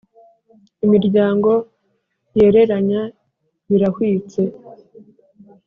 Imiryango, 0.85 1.51
yereranye 2.37 3.01
birahwitse 3.67 4.41